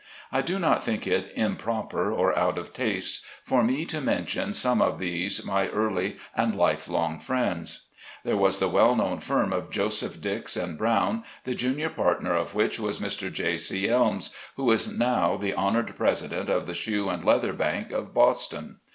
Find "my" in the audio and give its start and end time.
5.45-5.67